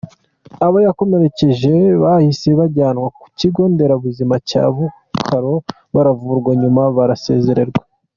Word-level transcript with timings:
Abo 0.65 0.77
yakomerekeje 0.87 1.73
bahise 2.03 2.49
bajyanwa 2.59 3.07
ku 3.19 3.25
Kigo 3.37 3.61
Nderabuzima 3.71 4.35
cya 4.49 4.63
Bukora, 4.73 5.51
baravurwa 5.93 6.51
nyuma 6.61 6.81
barasezererwa. 6.97 7.81